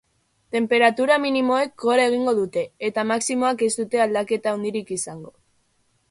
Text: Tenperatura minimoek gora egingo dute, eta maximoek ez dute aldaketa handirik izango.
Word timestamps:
Tenperatura 0.53 1.17
minimoek 1.25 1.75
gora 1.83 2.07
egingo 2.11 2.33
dute, 2.39 2.63
eta 2.89 3.03
maximoek 3.09 3.61
ez 3.67 3.69
dute 3.81 4.01
aldaketa 4.07 4.55
handirik 4.57 4.91
izango. 4.97 5.33